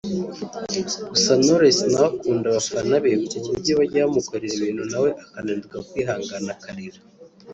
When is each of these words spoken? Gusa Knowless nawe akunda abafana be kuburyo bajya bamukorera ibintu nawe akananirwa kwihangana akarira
Gusa 1.11 1.31
Knowless 1.43 1.79
nawe 1.91 2.07
akunda 2.11 2.45
abafana 2.51 2.93
be 3.03 3.11
kuburyo 3.31 3.71
bajya 3.79 4.01
bamukorera 4.05 4.53
ibintu 4.57 4.83
nawe 4.91 5.09
akananirwa 5.23 5.77
kwihangana 5.89 6.49
akarira 6.55 6.99